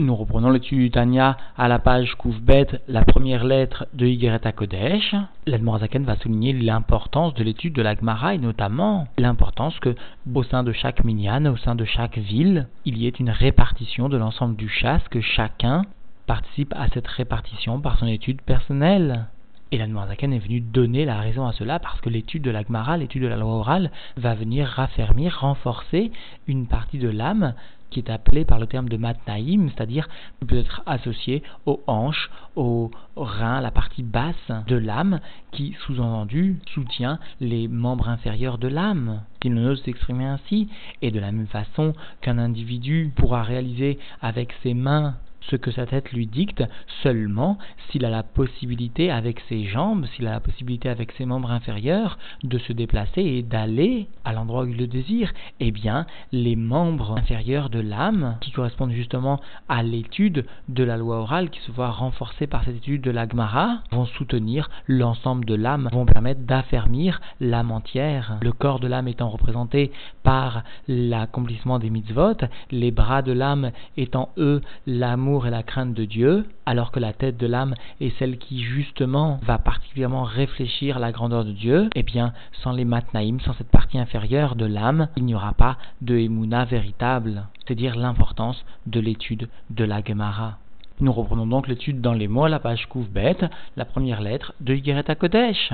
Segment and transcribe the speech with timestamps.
[0.00, 5.14] Nous reprenons l'étude du à la page Koufbet, la première lettre de Yigeret Kodesh.
[5.46, 9.94] L'Admorazaken va souligner l'importance de l'étude de la Gemara et notamment l'importance que,
[10.34, 14.08] au sein de chaque minyan, au sein de chaque ville, il y ait une répartition
[14.08, 15.82] de l'ensemble du chasse, que chacun
[16.26, 19.26] participe à cette répartition par son étude personnelle.
[19.70, 22.64] Et l'Admorazaken est venu donner la raison à cela parce que l'étude de la
[22.96, 26.10] l'étude de la loi orale, va venir raffermir, renforcer
[26.48, 27.52] une partie de l'âme
[27.90, 30.08] qui est appelé par le terme de matnaïm, c'est-à-dire
[30.46, 35.20] peut être associé aux hanches, aux reins, la partie basse de l'âme,
[35.52, 39.22] qui sous-entendu soutient les membres inférieurs de l'âme.
[39.44, 40.68] Il n'ose s'exprimer ainsi,
[41.02, 45.86] et de la même façon qu'un individu pourra réaliser avec ses mains ce que sa
[45.86, 46.64] tête lui dicte
[47.02, 47.58] seulement
[47.88, 52.18] s'il a la possibilité avec ses jambes, s'il a la possibilité avec ses membres inférieurs
[52.44, 57.18] de se déplacer et d'aller à l'endroit où il le désire, eh bien les membres
[57.18, 61.90] inférieurs de l'âme, qui correspondent justement à l'étude de la loi orale, qui se voit
[61.90, 67.70] renforcée par cette étude de l'agmara, vont soutenir l'ensemble de l'âme, vont permettre d'affermir l'âme
[67.70, 68.38] entière.
[68.42, 69.90] Le corps de l'âme étant représenté
[70.22, 72.36] par l'accomplissement des mitzvot,
[72.70, 77.12] les bras de l'âme étant eux l'amour et la crainte de Dieu, alors que la
[77.12, 82.02] tête de l'âme est celle qui justement va particulièrement réfléchir la grandeur de Dieu, eh
[82.02, 86.16] bien, sans les matnaïm, sans cette partie inférieure de l'âme, il n'y aura pas de
[86.16, 90.58] émouna véritable, c'est-à-dire l'importance de l'étude de la Gemara.
[90.98, 93.38] Nous reprenons donc l'étude dans les mots à la page Koufbet,
[93.76, 95.72] la première lettre de Yigeret Kodesh.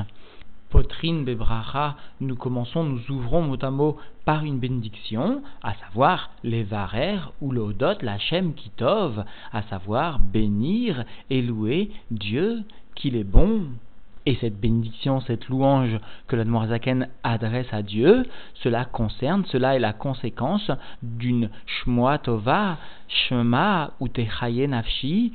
[0.71, 6.65] Potrine Bebracha, nous commençons, nous ouvrons mot à mot par une bénédiction, à savoir les
[6.65, 12.65] varer ou l'odot, la shem kitov, à savoir bénir et louer Dieu,
[12.97, 13.67] qu'il est bon.
[14.29, 19.81] Et cette bénédiction, cette louange que la Noirzaken adresse à Dieu, cela concerne, cela est
[19.81, 25.33] la conséquence d'une shmoa tova, shema ou techaye nafshi,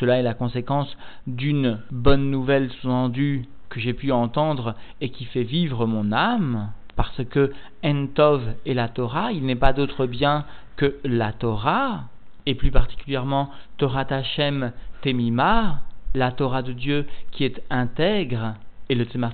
[0.00, 3.46] cela est la conséquence d'une bonne nouvelle sous-endue
[3.80, 7.52] j'ai pu entendre et qui fait vivre mon âme, parce que
[7.84, 10.44] Entov est la Torah, il n'est pas d'autre bien
[10.76, 12.04] que la Torah,
[12.46, 14.72] et plus particulièrement Torah Tachem
[15.02, 15.80] Temima,
[16.14, 18.54] la Torah de Dieu qui est intègre,
[18.88, 19.32] et le Tzemar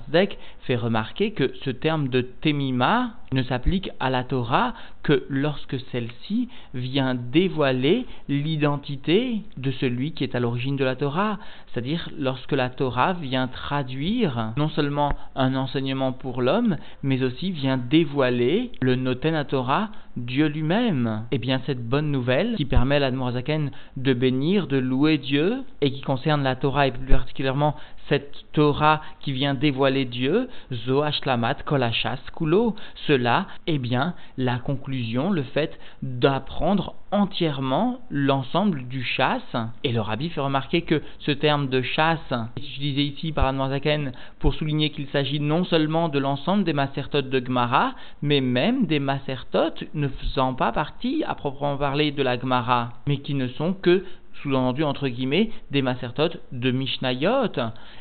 [0.61, 4.73] fait remarquer que ce terme de Temima ne s'applique à la Torah
[5.03, 11.39] que lorsque celle-ci vient dévoiler l'identité de celui qui est à l'origine de la Torah,
[11.67, 17.77] c'est-à-dire lorsque la Torah vient traduire non seulement un enseignement pour l'homme, mais aussi vient
[17.77, 21.25] dévoiler le Noten Torah, Dieu lui-même.
[21.31, 25.63] Et eh bien cette bonne nouvelle qui permet à l'Admorazaken de bénir, de louer Dieu,
[25.81, 27.75] et qui concerne la Torah et plus particulièrement
[28.09, 32.75] cette Torah qui vient dévoiler Dieu, Zoashlamat Kolachas Kulo,
[33.07, 39.55] cela est bien la conclusion, le fait d'apprendre entièrement l'ensemble du chasse.
[39.83, 44.11] Et le rabbi fait remarquer que ce terme de chasse est utilisé ici par Anwarzaken
[44.39, 48.99] pour souligner qu'il s'agit non seulement de l'ensemble des macertotes de Gemara, mais même des
[48.99, 53.73] macertotes ne faisant pas partie à proprement parler de la Gemara, mais qui ne sont
[53.73, 54.03] que
[54.41, 57.51] sous-entendu entre guillemets, des macertotes de Mishnayot.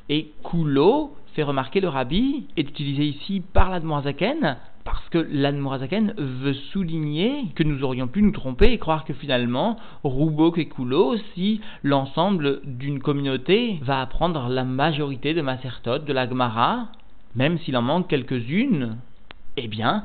[0.09, 4.57] Et Kulo, fait remarquer le rabbi, est utilisé ici par l'Admorazaken,
[4.91, 9.77] parce que l'Admorazaken veut souligner que nous aurions pu nous tromper et croire que finalement,
[10.03, 16.29] Roubok et Kulo, si l'ensemble d'une communauté va apprendre la majorité de macertotes de la
[16.29, 16.89] Gemara,
[17.37, 18.97] même s'il en manque quelques-unes,
[19.57, 20.03] eh bien,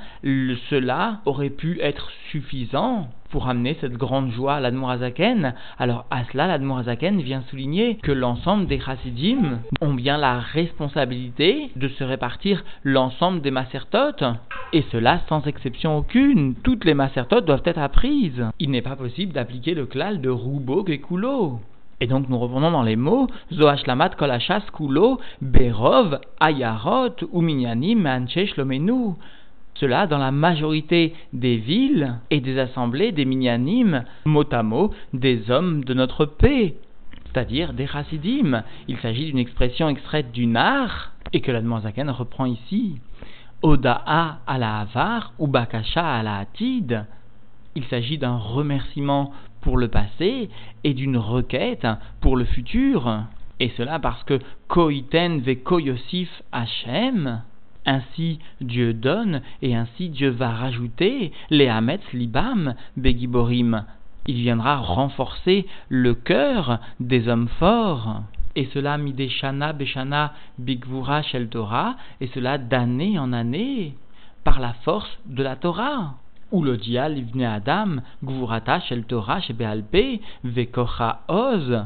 [0.69, 5.55] cela aurait pu être suffisant pour amener cette grande joie à l'Admorazaken.
[5.77, 11.89] Alors à cela, l'Admorazaken vient souligner que l'ensemble des chassidim ont bien la responsabilité de
[11.89, 14.23] se répartir l'ensemble des macertotes,
[14.71, 16.55] et cela sans exception aucune.
[16.63, 18.41] Toutes les macertotes doivent être apprises.
[18.57, 21.59] Il n'est pas possible d'appliquer le klal de Roubo et Kulo.
[21.99, 29.15] Et donc nous revenons dans les mots Zoashlamat kolachas kulo berov ayarot uminyanim anchesh lomenu.
[29.75, 35.51] Cela dans la majorité des villes et des assemblées des minyanim, mot à mot, des
[35.51, 36.75] hommes de notre paix,
[37.25, 38.63] c'est-à-dire des chassidim.
[38.87, 42.95] Il s'agit d'une expression extraite du nar et que la Zaken reprend ici.
[43.61, 47.05] Oda'a à la avar ou bakasha à la atid.
[47.75, 50.49] Il s'agit d'un remerciement pour le passé
[50.85, 51.87] et d'une requête
[52.21, 53.25] pour le futur.
[53.59, 54.39] Et cela parce que
[54.69, 57.41] koiten ve koyosif Hashem,
[57.85, 63.85] ainsi Dieu donne et ainsi Dieu va rajouter les Hametz Libam Begiborim.
[64.27, 68.21] Il viendra renforcer le cœur des hommes forts.
[68.55, 73.95] Et cela mideshana beshana bigvura shel Torah, et cela d'année en année,
[74.43, 76.15] par la force de la Torah.
[76.51, 81.85] ou le dial Adam, Gvurata shel Torah shebealpe, vekocha oz,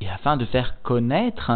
[0.00, 1.50] et afin de faire connaître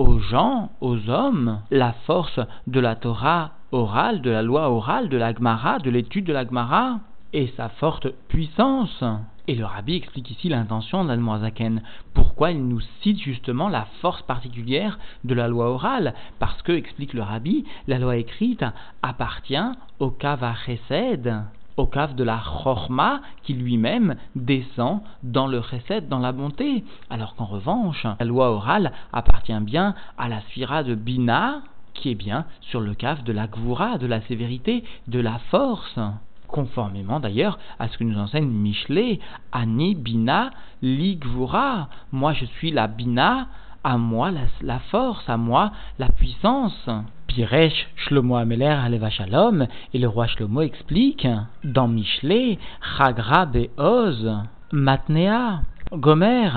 [0.00, 5.18] aux gens, aux hommes, la force de la Torah orale, de la loi orale, de
[5.18, 7.00] la Gemara, de l'étude de la Gemara,
[7.34, 9.04] et sa forte puissance.
[9.46, 11.82] Et le rabbi explique ici l'intention d'Admoazaken.
[12.14, 16.14] Pourquoi il nous cite justement la force particulière de la loi orale?
[16.38, 18.64] Parce que, explique le rabbi, la loi écrite
[19.02, 21.42] appartient au Kava Chesed,
[21.80, 26.84] au cave de la Chorma qui lui-même descend dans le Chesed, dans la bonté.
[27.08, 31.62] Alors qu'en revanche, la loi orale appartient bien à la sphira de Bina,
[31.94, 35.98] qui est bien sur le cave de la Gvura, de la sévérité, de la force
[36.46, 39.20] conformément d'ailleurs à ce que nous enseigne Michelet,
[39.52, 40.50] Ani Bina
[40.82, 41.88] Ligvura.
[42.12, 43.46] Moi je suis la Bina,
[43.84, 44.30] à moi
[44.62, 46.88] la, force, à moi la puissance.
[47.30, 51.28] Piresh Shlomo Ameler Aleva Shalom, et le roi Shlomo explique
[51.62, 52.58] dans Michelet,
[52.98, 54.28] Chagra Beoz,
[54.72, 55.60] Matnea,
[55.92, 56.50] Gomer.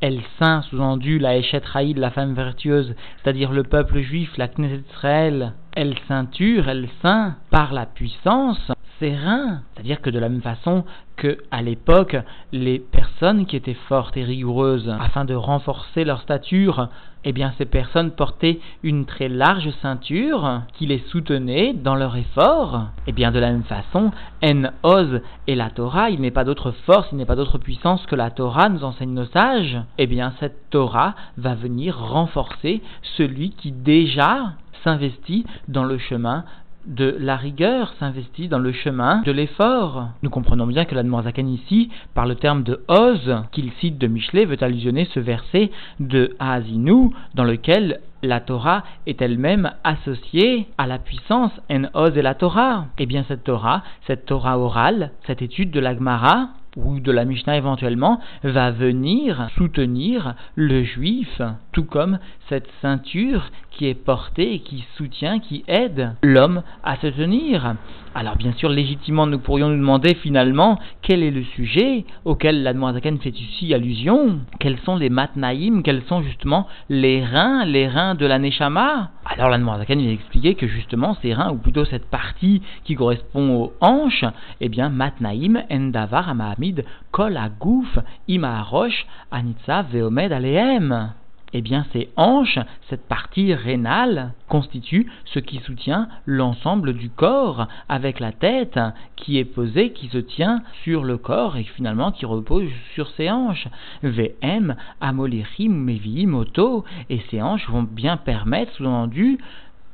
[0.00, 1.62] Elle saint, sous-entendu la Eshet
[1.96, 5.52] la femme vertueuse, c'est-à-dire le peuple juif, la Knesset Israël.
[5.74, 10.84] Elle ceinture, elle saint, par la puissance C'est-à-dire que de la même façon
[11.16, 12.16] que à l'époque,
[12.52, 16.88] les personnes qui étaient fortes et rigoureuses, afin de renforcer leur stature,
[17.24, 22.86] eh bien ces personnes portaient une très large ceinture qui les soutenait dans leur effort.
[23.06, 24.12] Eh bien de la même façon,
[24.42, 28.06] En Oz et la Torah, il n'est pas d'autre force, il n'est pas d'autre puissance
[28.06, 29.78] que la Torah, nous enseignent nos sages.
[29.98, 32.82] Eh bien cette Torah va venir renforcer
[33.16, 34.52] celui qui déjà
[34.84, 36.44] s'investit dans le chemin
[36.86, 40.08] de la rigueur s'investit dans le chemin de l'effort.
[40.22, 44.44] Nous comprenons bien que l'Admorzakan ici, par le terme de Oz qu'il cite de Michelet,
[44.44, 50.98] veut allusionner ce verset de Azinu dans lequel la Torah est elle-même associée à la
[50.98, 52.86] puissance en Oz et la Torah.
[52.98, 57.56] Eh bien cette Torah, cette Torah orale, cette étude de l'Agmara, ou de la Mishnah
[57.56, 61.40] éventuellement, va venir soutenir le juif,
[61.72, 62.18] tout comme
[62.48, 67.74] cette ceinture qui est portée qui soutient, qui aide l'homme à se tenir.
[68.18, 72.72] Alors bien sûr, légitimement, nous pourrions nous demander finalement quel est le sujet auquel la
[72.72, 78.14] Zaken fait ici allusion, quels sont les matnaïm, quels sont justement les reins, les reins
[78.14, 79.10] de la Neshama?
[79.26, 83.54] Alors la Zaken vient expliquer que justement ces reins, ou plutôt cette partie qui correspond
[83.54, 84.24] aux hanches,
[84.62, 87.98] eh bien matnaïm endavar amahamid kol agouf
[88.28, 91.12] ima roche anitza veomed aleem
[91.52, 92.58] eh bien ces hanches,
[92.88, 98.78] cette partie rénale, constitue ce qui soutient l'ensemble du corps, avec la tête
[99.16, 103.30] qui est posée, qui se tient sur le corps et finalement qui repose sur ses
[103.30, 103.68] hanches.
[104.02, 109.38] VM, amolichim, mevi, moto, et ces hanches vont bien permettre, sous-entendu,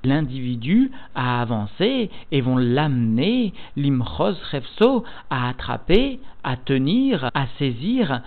[0.05, 8.23] l'individu à avancer et vont l'amener, l'imchoz refso, à attraper, à tenir, à saisir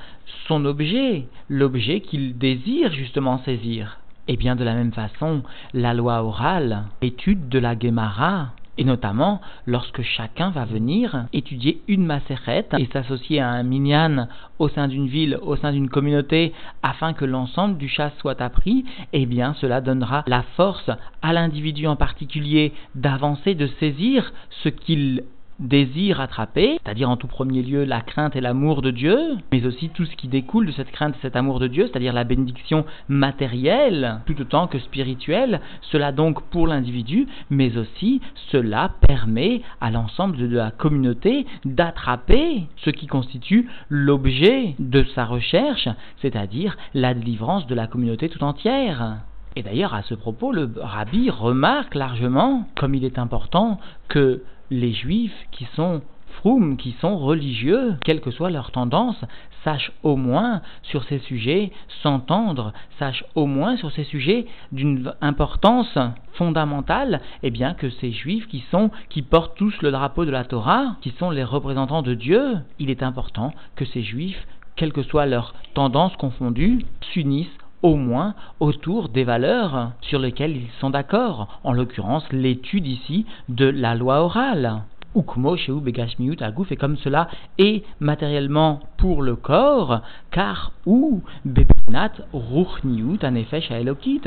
[0.47, 3.99] son objet, l'objet qu'il désire justement saisir.
[4.27, 5.43] Et bien de la même façon,
[5.73, 12.05] la loi orale, étude de la Gemara, et notamment lorsque chacun va venir étudier une
[12.05, 14.27] macérette et s'associer à un minyan
[14.59, 18.85] au sein d'une ville, au sein d'une communauté, afin que l'ensemble du chasse soit appris,
[19.13, 20.89] eh bien cela donnera la force
[21.21, 24.31] à l'individu en particulier d'avancer, de saisir
[24.63, 25.23] ce qu'il
[25.59, 29.17] désir attrapé, c'est-à-dire en tout premier lieu la crainte et l'amour de Dieu,
[29.51, 32.13] mais aussi tout ce qui découle de cette crainte et cet amour de Dieu, c'est-à-dire
[32.13, 38.21] la bénédiction matérielle, tout autant que spirituelle, cela donc pour l'individu, mais aussi
[38.51, 45.87] cela permet à l'ensemble de la communauté d'attraper ce qui constitue l'objet de sa recherche,
[46.21, 49.17] c'est-à-dire la délivrance de la communauté tout entière.
[49.57, 54.93] Et d'ailleurs, à ce propos, le rabbi remarque largement, comme il est important, que les
[54.93, 56.01] juifs qui sont
[56.35, 59.23] froum, qui sont religieux, quelle que soit leur tendance,
[59.63, 61.71] sachent au moins sur ces sujets
[62.03, 65.97] s'entendre, sachent au moins sur ces sujets d'une importance
[66.33, 70.31] fondamentale, et eh bien que ces juifs qui sont, qui portent tous le drapeau de
[70.31, 74.45] la Torah, qui sont les représentants de Dieu, il est important que ces juifs,
[74.75, 80.71] quelle que soit leur tendance confondue, s'unissent au moins autour des valeurs sur lesquelles ils
[80.79, 84.81] sont d'accord, en l'occurrence l'étude ici de la loi orale.
[85.15, 87.27] Ukmo Sheu Begashmiut Agouf et comme cela
[87.59, 90.01] est matériellement pour le corps,
[90.31, 94.21] car ou Bepinat Ruchniut Anefesh Elokit.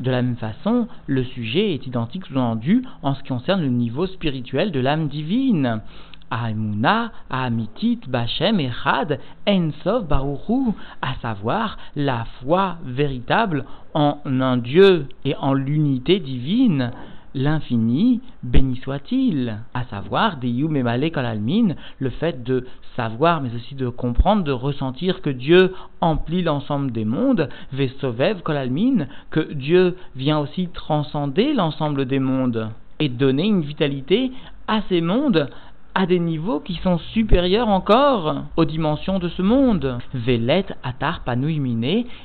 [0.00, 4.06] De la même façon, le sujet est identique sous-entendu en ce qui concerne le niveau
[4.06, 5.80] spirituel de l'âme divine.
[6.30, 9.18] Aemuna, Amitit, Bachem, Echad,
[9.48, 16.92] Ensov, Baruchu, à savoir la foi véritable en un Dieu et en l'unité divine,
[17.34, 22.66] l'infini, béni soit-il, à savoir des Yum et Kolalmin, le fait de
[22.96, 29.06] savoir mais aussi de comprendre, de ressentir que Dieu emplit l'ensemble des mondes, Vesovev Kolalmin,
[29.30, 34.32] que Dieu vient aussi transcender l'ensemble des mondes et donner une vitalité
[34.66, 35.48] à ces mondes
[35.94, 39.98] à des niveaux qui sont supérieurs encore aux dimensions de ce monde.
[40.14, 41.22] Velet atar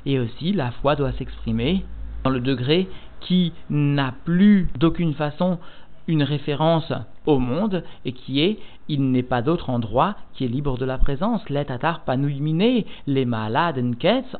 [0.05, 1.83] et aussi la foi doit s'exprimer
[2.23, 2.87] dans le degré
[3.21, 5.57] qui n'a plus d'aucune façon
[6.07, 6.91] une référence
[7.25, 10.97] au monde et qui est il n'est pas d'autre endroit qui est libre de la
[10.97, 11.49] présence.
[11.49, 13.81] Let atar panouimine, les malades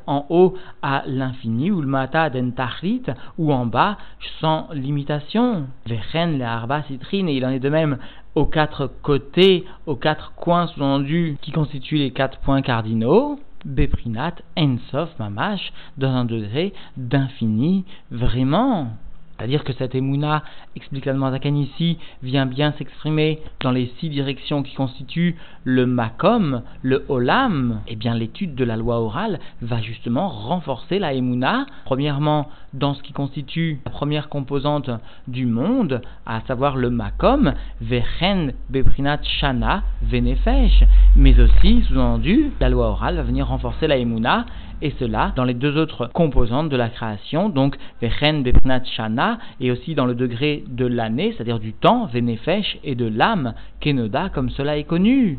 [0.06, 3.02] en haut à l'infini, ou le mata tachrit,
[3.38, 3.96] ou en bas
[4.40, 5.66] sans limitation.
[5.86, 7.98] Vechen les arba citrine, et il en est de même
[8.34, 13.38] aux quatre côtés, aux quatre coins sous-endus qui constituent les quatre points cardinaux.
[13.64, 18.88] Beprinat, Ensof, Mamash, dans un degré d'infini, vraiment.
[19.36, 20.42] C'est-à-dire que cette émouna,
[20.76, 27.04] explique Zakan ici, vient bien s'exprimer dans les six directions qui constituent le makom, le
[27.08, 27.80] olam.
[27.88, 31.66] Eh bien, l'étude de la loi orale va justement renforcer la émouna.
[31.84, 34.90] Premièrement, dans ce qui constitue la première composante
[35.26, 40.84] du monde, à savoir le makom, vechen beprinat shana venefesh.
[41.16, 44.46] Mais aussi, sous-entendu, la loi orale va venir renforcer la émouna
[44.84, 49.72] et cela dans les deux autres composantes de la création, donc Vechen Bepnat Shana, et
[49.72, 54.50] aussi dans le degré de l'année, c'est-à-dire du temps, Venefesh, et de l'âme, Kenoda, comme
[54.50, 55.38] cela est connu.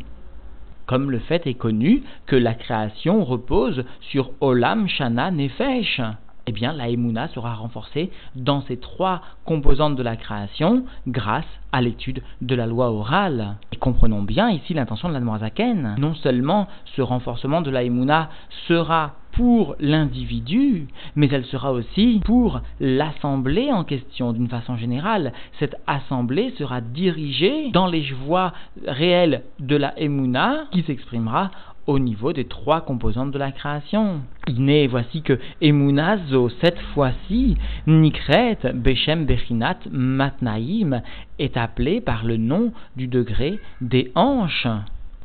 [0.88, 6.02] Comme le fait est connu que la création repose sur Olam Shana Nefesh
[6.48, 11.82] eh bien la Emouna sera renforcée dans ces trois composantes de la création grâce à
[11.82, 13.56] l'étude de la loi orale.
[13.72, 15.96] Et comprenons bien ici l'intention de la Noirzaken.
[15.98, 18.30] Non seulement ce renforcement de la Emouna
[18.68, 20.88] sera pour l'individu,
[21.18, 25.34] mais elle sera aussi pour l'assemblée en question d'une façon générale.
[25.60, 28.54] Cette assemblée sera dirigée dans les voies
[28.88, 31.52] réelles de la Emouna qui s'exprimera
[31.88, 34.22] au niveau des trois composantes de la création.
[34.48, 41.02] Iné, voici que Emunazo, cette fois-ci, Nikret, Bechem, Bechinat, Matnaïm,
[41.40, 44.68] est appelé par le nom du degré des hanches.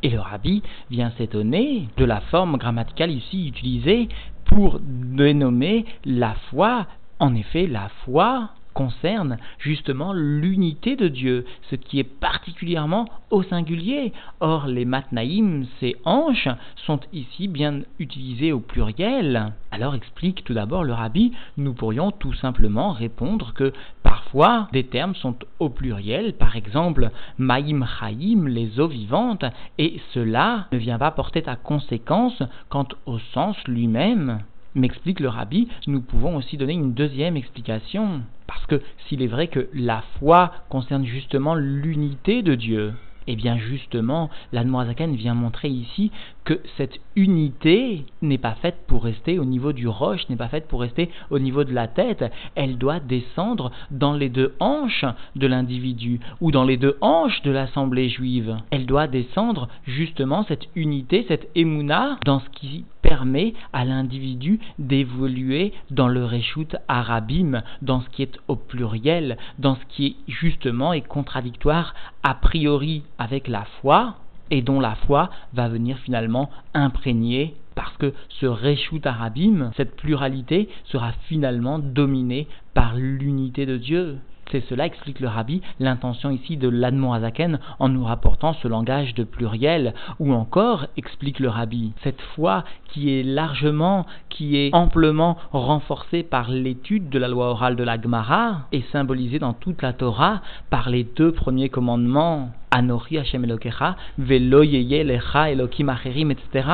[0.02, 4.08] Et le rabbi vient s'étonner de la forme grammaticale ici utilisée
[4.46, 6.86] pour dénommer la foi.
[7.18, 14.12] En effet, la foi concerne justement l'unité de Dieu, ce qui est particulièrement au singulier.
[14.40, 16.48] Or, les matnaïm, ces hanches,
[16.86, 19.52] sont ici bien utilisées au pluriel.
[19.70, 23.72] Alors explique tout d'abord le rabbi, nous pourrions tout simplement répondre que
[24.02, 29.44] parfois des termes sont au pluriel, par exemple maïm chaïm, les eaux vivantes,
[29.78, 34.40] et cela ne vient pas porter à conséquence quant au sens lui-même.
[34.76, 38.22] M'explique le rabbi, nous pouvons aussi donner une deuxième explication.
[38.46, 42.92] Parce que s'il est vrai que la foi concerne justement l'unité de Dieu,
[43.26, 46.10] eh bien justement, l'Admorazaken vient montrer ici
[46.44, 50.68] que cette unité n'est pas faite pour rester au niveau du roche, n'est pas faite
[50.68, 52.24] pour rester au niveau de la tête,
[52.54, 55.04] elle doit descendre dans les deux hanches
[55.36, 58.56] de l'individu ou dans les deux hanches de l'assemblée juive.
[58.70, 65.72] Elle doit descendre justement cette unité, cette émouna dans ce qui permet à l'individu d'évoluer
[65.90, 70.92] dans le Réchout Arabim, dans ce qui est au pluriel, dans ce qui est justement
[70.92, 74.16] et contradictoire a priori avec la foi,
[74.50, 80.68] et dont la foi va venir finalement imprégner parce que ce Réchout Arabim, cette pluralité,
[80.84, 84.18] sera finalement dominée par l'unité de Dieu.
[84.50, 89.24] C'est cela, explique le rabbi, l'intention ici de l'Admoazaken en nous rapportant ce langage de
[89.24, 96.22] pluriel, ou encore, explique le rabbi, cette foi qui est largement, qui est amplement renforcée
[96.22, 100.40] par l'étude de la loi orale de la Gemara, et symbolisée dans toute la Torah
[100.70, 106.68] par les deux premiers commandements, Anori Hashem Elokecha, Velo Lecha Elokim Acherim, etc.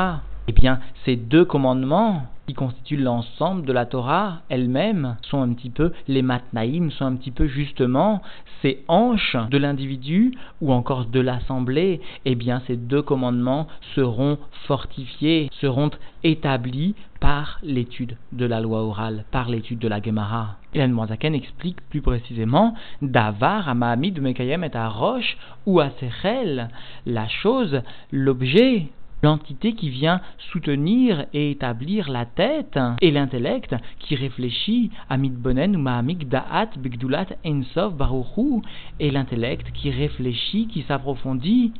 [0.49, 5.71] Eh bien, ces deux commandements qui constituent l'ensemble de la Torah elle-même sont un petit
[5.71, 8.23] peu les matnaïm, sont un petit peu justement
[8.63, 12.01] ces hanches de l'individu ou encore de l'assemblée.
[12.25, 15.91] Eh bien, ces deux commandements seront fortifiés, seront
[16.25, 20.57] établis par l'étude de la loi orale, par l'étude de la Gemara.
[20.75, 26.69] Et l'Anmoazaken explique plus précisément Davar, de Mekayem et à Roche ou à Sechel,
[27.07, 27.81] la chose,
[28.13, 28.89] l'objet
[29.23, 30.21] l'entité qui vient
[30.53, 37.95] soutenir et établir la tête et l'intellect qui réfléchit à mitbonen ou da'at bigdulat ensof
[37.95, 38.63] baruchu
[39.01, 41.73] et l'intellect qui réfléchit, qui s'approfondit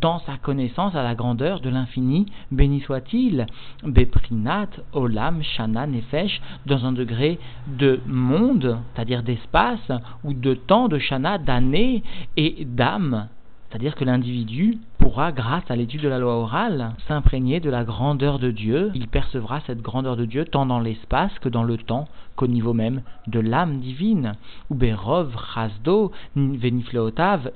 [0.00, 3.46] dans sa connaissance à la grandeur de l'infini, béni soit-il,
[3.82, 9.90] Beprinat, Olam, Shana, Nefesh, dans un degré de monde, c'est-à-dire d'espace,
[10.24, 12.02] ou de temps, de Shana, d'année
[12.36, 13.28] et d'âme,
[13.68, 18.38] c'est-à-dire que l'individu pourra, grâce à l'étude de la loi orale, s'imprégner de la grandeur
[18.38, 18.90] de Dieu.
[18.94, 22.72] Il percevra cette grandeur de Dieu tant dans l'espace que dans le temps, qu'au niveau
[22.72, 24.36] même de l'âme divine.
[24.70, 25.36] Uberov,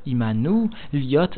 [0.07, 1.28] Imanu, Liot,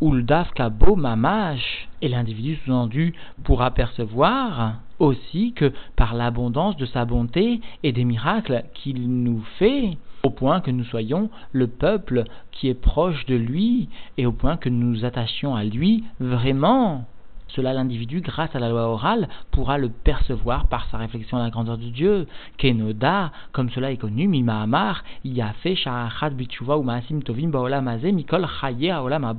[0.00, 1.88] Uldav Kabo, Mamash.
[2.00, 3.14] Et l'individu sous-entendu
[3.44, 9.96] pourra percevoir aussi que par l'abondance de sa bonté et des miracles qu'il nous fait,
[10.22, 14.56] au point que nous soyons le peuple qui est proche de lui et au point
[14.56, 17.06] que nous nous attachions à lui vraiment.
[17.48, 21.50] Cela, l'individu, grâce à la loi orale, pourra le percevoir par sa réflexion à la
[21.50, 22.26] grandeur de Dieu.
[22.56, 28.46] Kenoda, comme cela est connu, Mima Amar, Yafe, Sha'achat, Bichuva, ou Maasim Tovim, Baolam Mikol,
[28.58, 29.34] Chaye, Aolam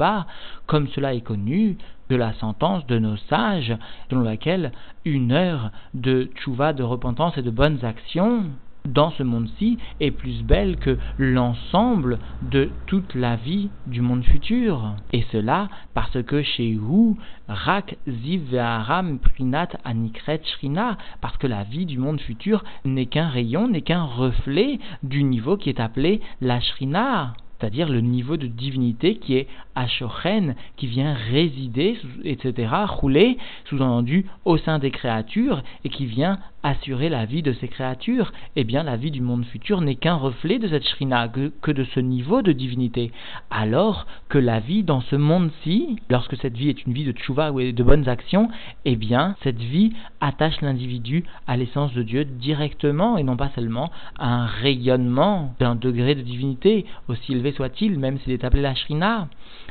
[0.67, 1.77] comme cela est connu
[2.09, 3.75] de la sentence de nos sages,
[4.11, 4.73] selon laquelle
[5.05, 8.43] une heure de tchouva, de repentance et de bonnes actions
[8.87, 14.95] dans ce monde-ci est plus belle que l'ensemble de toute la vie du monde futur.
[15.13, 21.63] Et cela parce que chez vous, Rak Ziv Aram Prinat Anikret Shrina, parce que la
[21.63, 26.21] vie du monde futur n'est qu'un rayon, n'est qu'un reflet du niveau qui est appelé
[26.41, 33.37] la Shrina c'est-à-dire le niveau de divinité qui est Ashochen, qui vient résider, etc., rouler,
[33.69, 38.63] sous-entendu, au sein des créatures, et qui vient assurer la vie de ces créatures, eh
[38.63, 41.99] bien la vie du monde futur n'est qu'un reflet de cette shrina, que, de ce
[41.99, 43.11] niveau de divinité.
[43.49, 47.51] Alors que la vie dans ce monde-ci, lorsque cette vie est une vie de tchouva
[47.51, 48.49] ou de bonnes actions,
[48.85, 53.91] eh bien cette vie attache l'individu à l'essence de Dieu directement et non pas seulement
[54.17, 58.75] à un rayonnement d'un degré de divinité, aussi élevé soit-il, même s'il est appelé la
[58.75, 59.27] shrina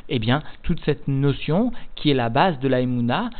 [0.08, 2.82] eh bien, toute cette notion, qui est la base de la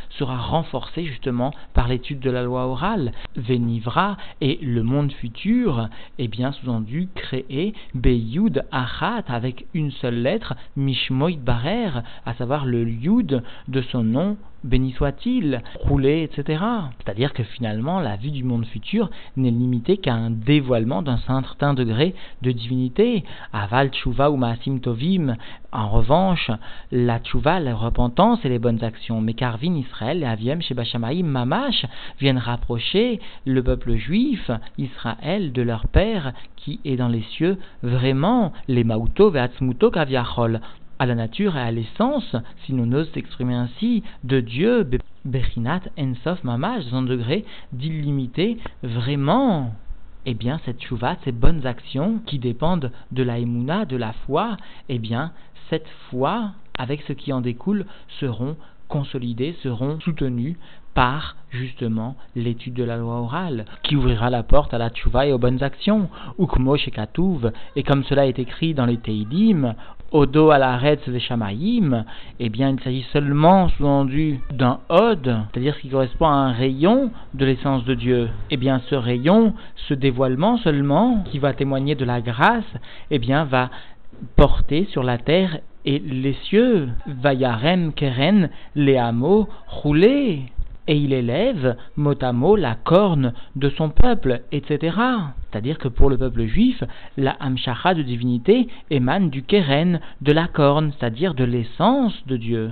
[0.09, 3.11] sera renforcée justement par l'étude de la loi orale.
[3.35, 10.55] Venivra et le monde futur, eh bien, sous-entendu, créé Beyud Achat avec une seule lettre,
[10.75, 16.63] Mishmoit Barer, à savoir le Yud de son nom béni soit-il, rouler, etc.
[16.97, 21.73] C'est-à-dire que finalement, la vue du monde futur n'est limitée qu'à un dévoilement d'un certain
[21.73, 23.23] degré de divinité.
[23.51, 25.35] Aval, tshuva ou maasim tovim.
[25.71, 26.51] En revanche,
[26.91, 30.59] la tshuva, la repentance et les bonnes actions, mais Karvin, Israël et Aviem,
[31.23, 31.85] Mamash,
[32.19, 38.53] viennent rapprocher le peuple juif, Israël, de leur père qui est dans les cieux, vraiment,
[38.67, 40.61] les Mauto, Veatzmuto, Kaviachol,
[41.03, 44.89] à la nature et à l'essence, si l'on ose s'exprimer ainsi, de Dieu,
[45.25, 49.73] Bechinat Ensof Mamash, dans un degré d'illimité, vraiment.
[50.25, 54.55] Eh bien, cette chouva, ces bonnes actions qui dépendent de la émouna, de la foi,
[54.87, 55.33] eh bien,
[55.69, 57.85] cette foi, avec ce qui en découle,
[58.21, 58.55] seront
[58.87, 60.57] consolidées, seront soutenues
[60.93, 65.33] par justement l'étude de la loi orale, qui ouvrira la porte à la tchouva et
[65.33, 66.09] aux bonnes actions.
[66.39, 69.75] Ukmo Shekatouv, et comme cela est écrit dans les Teidim,
[70.13, 72.05] Odo à la des Shamaïm,
[72.39, 77.09] eh bien il s'agit seulement, sous-entendu, d'un Od, c'est-à-dire ce qui correspond à un rayon
[77.33, 78.29] de l'essence de Dieu.
[78.51, 79.55] Eh bien ce rayon,
[79.87, 82.63] ce dévoilement seulement, qui va témoigner de la grâce,
[83.09, 83.71] eh bien va
[84.35, 88.49] porter sur la terre et les cieux, Vayarem Keren,
[88.99, 90.43] hameaux, rouler
[90.87, 94.95] et il élève mot à mot la corne de son peuple, etc.
[95.49, 96.83] C'est-à-dire que pour le peuple juif,
[97.17, 102.71] la Hamshacha de divinité émane du Keren, de la corne, c'est-à-dire de l'essence de Dieu.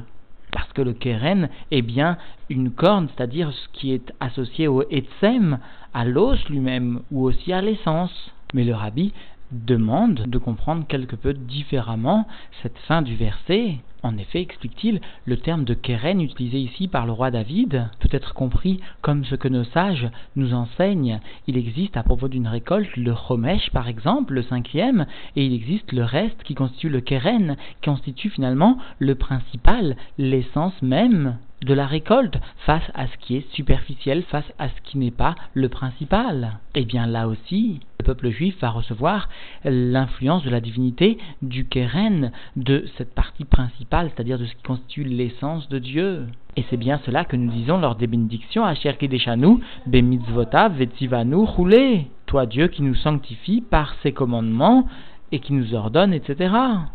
[0.52, 2.18] Parce que le Keren est bien
[2.50, 5.60] une corne, c'est-à-dire ce qui est associé au Etsem,
[5.94, 8.32] à l'os lui-même, ou aussi à l'essence.
[8.54, 9.14] Mais le rabbi
[9.52, 12.28] demande de comprendre quelque peu différemment
[12.62, 13.78] cette fin du verset.
[14.04, 18.34] En effet, explique-t-il, le terme de Keren utilisé ici par le roi David peut être
[18.34, 21.20] compris comme ce que nos sages nous enseignent.
[21.46, 25.92] Il existe à propos d'une récolte le Chomesh par exemple, le cinquième, et il existe
[25.92, 31.86] le reste qui constitue le Keren, qui constitue finalement le principal, l'essence même de la
[31.86, 36.60] récolte face à ce qui est superficiel, face à ce qui n'est pas le principal.
[36.76, 39.30] Et eh bien là aussi, le peuple juif va recevoir
[39.64, 45.04] l'influence de la divinité du Keren, de cette partie principale, c'est-à-dire de ce qui constitue
[45.04, 46.26] l'essence de Dieu.
[46.58, 52.08] Et c'est bien cela que nous disons lors des bénédictions à Kedeshanu, Bemitzvota, Vetzivanu, Roulé.
[52.26, 54.88] Toi Dieu qui nous sanctifie par ses commandements,
[55.32, 56.54] et qui nous ordonne, etc.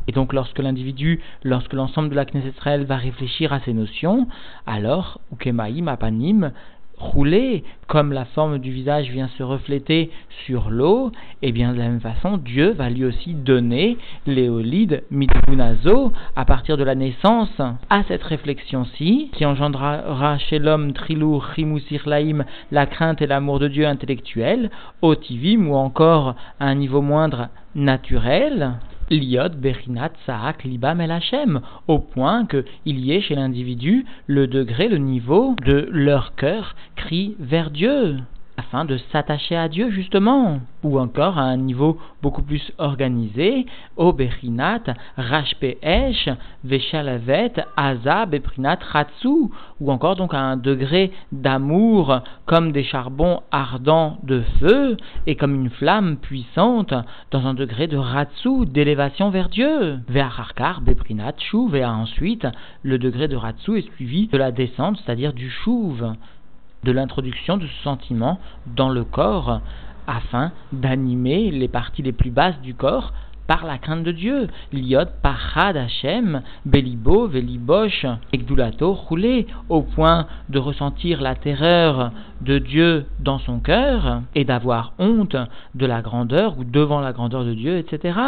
[0.09, 4.29] Et donc lorsque l'individu, lorsque l'ensemble de la Knesset va réfléchir à ces notions,
[4.67, 6.53] alors, Ukemaim, Apanim,
[6.99, 10.11] rouler, comme la forme du visage vient se refléter
[10.45, 15.05] sur l'eau, et eh bien de la même façon, Dieu va lui aussi donner l'éolide
[15.11, 17.61] mitbunazo à partir de la naissance.
[17.91, 21.43] À cette réflexion-ci, qui engendrera chez l'homme trilou,
[22.07, 24.71] laïm, la crainte et l'amour de Dieu intellectuel,
[25.03, 28.73] otivim ou encore à un niveau moindre naturel,
[29.11, 34.89] Liot Berinat Saak Libam El Hashem, au point qu'il y ait chez l'individu le degré,
[34.89, 38.17] le niveau de leur cœur crie vers Dieu
[38.57, 43.67] afin de s'attacher à Dieu justement, ou encore à un niveau beaucoup plus organisé,
[43.97, 44.83] au Bechinat,
[45.17, 46.29] Rashpeesh,
[46.65, 54.19] Veshalavet, Azab, Beprinat, Ratsu, ou encore donc à un degré d'amour comme des charbons ardents
[54.23, 56.95] de feu et comme une flamme puissante
[57.31, 59.99] dans un degré de Ratsu, d'élévation vers Dieu.
[60.09, 62.47] Ve'acharkar, Beprinat, Shuv, et ensuite
[62.83, 66.15] le degré de Ratsu est suivi de la descente, c'est-à-dire du Shuv
[66.87, 68.39] de l'introduction de ce sentiment
[68.77, 69.61] dans le corps
[70.07, 73.13] afin d'animer les parties les plus basses du corps
[73.49, 74.49] par la crainte de Dieu.
[74.73, 83.07] Liot parad Hashem, belibo, velibosh, egdulato, roulé, au point de ressentir la terreur de Dieu
[83.21, 85.37] dans son cœur et d'avoir honte
[85.75, 88.19] de la grandeur ou devant la grandeur de Dieu, etc.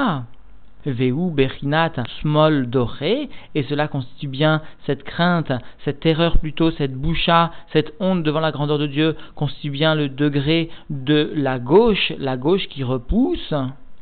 [0.86, 5.52] Veu Berinat Smol Doré, et cela constitue bien cette crainte,
[5.84, 10.08] cette terreur plutôt, cette boucha, cette honte devant la grandeur de Dieu, constitue bien le
[10.08, 13.54] degré de la gauche, la gauche qui repousse,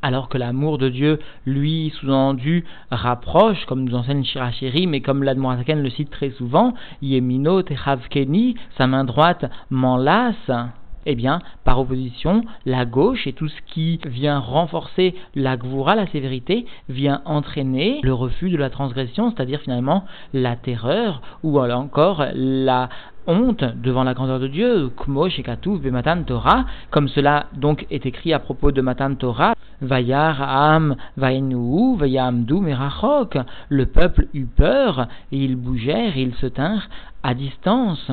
[0.02, 5.82] alors que l'amour de Dieu, lui, sous-entendu, rapproche, comme nous enseigne Shirachiri, mais comme l'Admorazaken
[5.82, 10.50] le cite très souvent, Yemino Techavkeni, sa main droite m'enlace
[11.07, 16.07] eh bien, par opposition, la gauche et tout ce qui vient renforcer la gvoura, la
[16.09, 22.88] sévérité, vient entraîner le refus de la transgression, c'est-à-dire finalement la terreur ou encore la
[23.27, 28.33] honte devant la grandeur de Dieu, Kmo Shekatouv Bematan Torah, comme cela donc est écrit
[28.33, 33.38] à propos de Matan Torah, Vayar Am Vainu Vayamdu Merachok,
[33.69, 36.88] le peuple eut peur et ils bougèrent et ils se tinrent
[37.23, 38.11] à distance.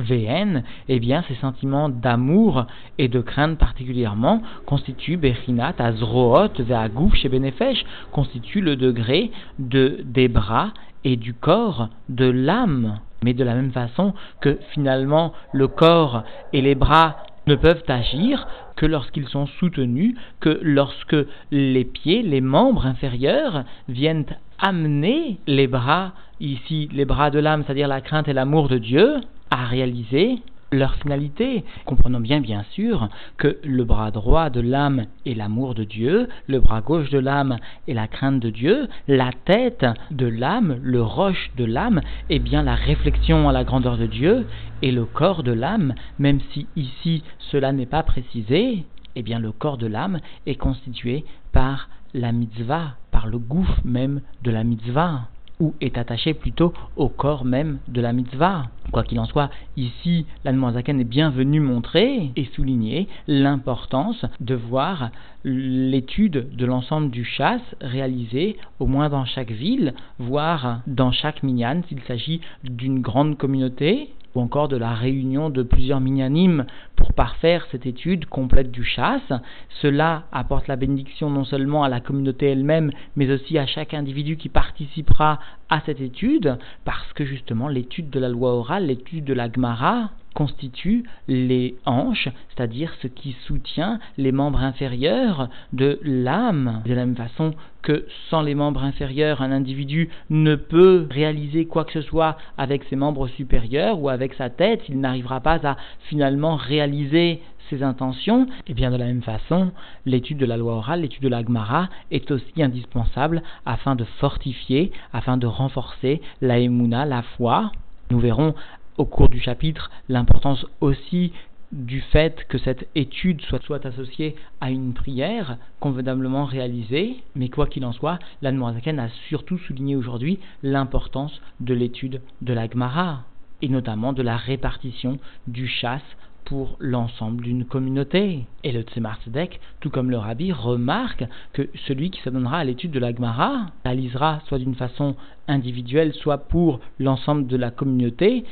[0.00, 2.66] VN, eh bien, ces sentiments d'amour
[2.98, 10.28] et de crainte particulièrement constituent Bechinat, Azroot, Veagouf chez Benefesh, constituent le degré de, des
[10.28, 10.72] bras
[11.04, 13.00] et du corps, de l'âme.
[13.22, 18.46] Mais de la même façon que finalement le corps et les bras ne peuvent agir
[18.76, 21.16] que lorsqu'ils sont soutenus, que lorsque
[21.50, 24.24] les pieds, les membres inférieurs viennent
[24.58, 29.16] amener les bras, ici les bras de l'âme, c'est-à-dire la crainte et l'amour de Dieu,
[29.50, 30.38] à réaliser
[30.72, 31.64] leur finalité.
[31.84, 36.60] Comprenons bien, bien sûr, que le bras droit de l'âme est l'amour de Dieu, le
[36.60, 41.50] bras gauche de l'âme est la crainte de Dieu, la tête de l'âme, le roche
[41.56, 44.46] de l'âme, est bien la réflexion à la grandeur de Dieu,
[44.82, 48.84] et le corps de l'âme, même si ici cela n'est pas précisé,
[49.16, 54.20] eh bien le corps de l'âme est constitué par la mitzvah, par le gouffre même
[54.42, 55.28] de la mitzvah
[55.60, 58.64] ou est attaché plutôt au corps même de la mitzvah.
[58.90, 65.10] Quoi qu'il en soit, ici, l'Anmoazaken est bien venu montrer et souligner l'importance de voir
[65.44, 71.82] l'étude de l'ensemble du chasse réalisé au moins dans chaque ville, voire dans chaque minyan
[71.88, 76.64] s'il s'agit d'une grande communauté, ou encore de la réunion de plusieurs minyanim
[76.96, 79.32] pour parfaire cette étude complète du chasse.
[79.80, 84.36] Cela apporte la bénédiction non seulement à la communauté elle-même, mais aussi à chaque individu
[84.36, 85.38] qui participera
[85.68, 90.10] à cette étude, parce que justement l'étude de la loi orale, l'étude de la Gemara,
[90.34, 96.82] constitue les hanches, c'est-à-dire ce qui soutient les membres inférieurs de l'âme.
[96.84, 101.84] De la même façon que sans les membres inférieurs, un individu ne peut réaliser quoi
[101.84, 105.76] que ce soit avec ses membres supérieurs ou avec sa tête, il n'arrivera pas à
[106.08, 107.40] finalement réaliser
[107.70, 109.70] ses intentions, et bien de la même façon,
[110.04, 114.90] l'étude de la loi orale, l'étude de la Gemara est aussi indispensable afin de fortifier,
[115.12, 117.70] afin de renforcer la émouna, la foi.
[118.10, 118.54] Nous verrons
[118.98, 121.32] au cours du chapitre l'importance aussi
[121.72, 127.84] du fait que cette étude soit, associée à une prière convenablement réalisée, mais quoi qu'il
[127.84, 133.24] en soit, l'Anne a surtout souligné aujourd'hui l'importance de l'étude de la Gemara,
[133.62, 136.02] et notamment de la répartition du chasse
[136.44, 138.46] pour l'ensemble d'une communauté.
[138.64, 142.90] Et le Tzemar Tzedek, tout comme le Rabbi, remarque que celui qui s'adonnera à l'étude
[142.90, 145.16] de la Gemara réalisera soit d'une façon
[145.48, 148.44] individuelle, soit pour l'ensemble de la communauté,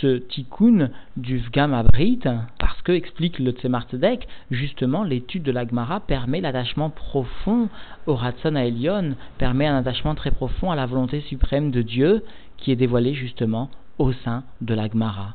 [0.00, 2.20] ce tikkun du Vgam Abrit,
[2.58, 7.68] parce que, explique le Tzemar Tzedek, justement l'étude de la Gemara permet l'attachement profond
[8.06, 12.24] au Ratson à Elion, permet un attachement très profond à la volonté suprême de Dieu
[12.56, 15.34] qui est dévoilée justement au sein de la Gemara.